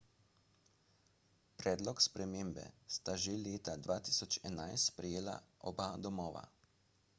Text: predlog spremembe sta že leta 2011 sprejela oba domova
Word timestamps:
predlog 1.61 2.01
spremembe 2.05 2.65
sta 2.97 3.13
že 3.25 3.37
leta 3.43 3.77
2011 3.85 4.41
sprejela 4.89 5.37
oba 5.73 5.93
domova 6.09 6.41